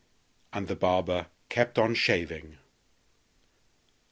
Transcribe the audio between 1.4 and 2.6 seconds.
kept on shaving.